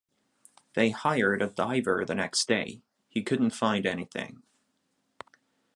[0.73, 2.81] They hired a diver the next day...
[3.07, 4.41] he couldn't find anything.